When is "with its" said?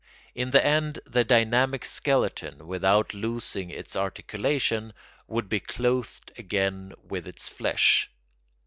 7.03-7.47